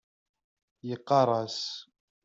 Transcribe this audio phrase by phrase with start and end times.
[0.87, 1.59] Yeqqar-as.